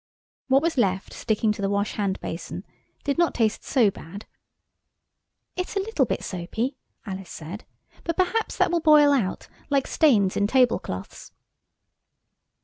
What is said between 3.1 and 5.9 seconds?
not taste so bad. "It's a